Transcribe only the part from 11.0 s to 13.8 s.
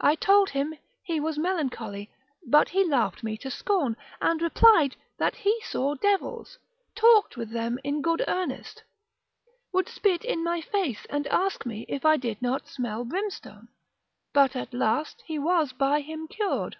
and ask me if 1 did not smell brimstone,